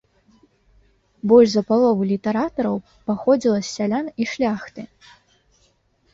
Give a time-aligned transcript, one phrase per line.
[1.31, 2.75] Больш за палову літаратараў
[3.11, 4.81] паходзіла з сялян і шляхты.